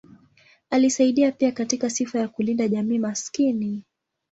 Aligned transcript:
Alisaidia 0.69 1.31
pia 1.31 1.51
katika 1.51 1.89
sifa 1.89 2.19
ya 2.19 2.27
kulinda 2.27 2.67
jamii 2.67 2.99
maskini. 2.99 3.83